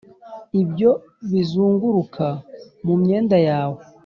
ibyo 0.61 0.91
bizunguruka 1.31 2.27
mu 2.85 2.93
myenda 3.01 3.37
yawe 3.47 3.81